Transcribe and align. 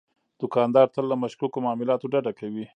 دوکاندار 0.41 0.87
تل 0.93 1.05
له 1.11 1.15
مشکوکو 1.23 1.59
معاملاتو 1.65 2.11
ډډه 2.13 2.31
کوي. 2.39 2.65